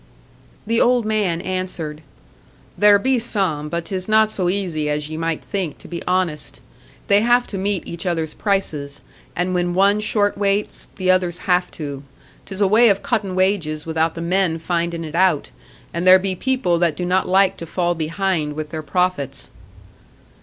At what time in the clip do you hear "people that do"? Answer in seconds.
16.35-17.05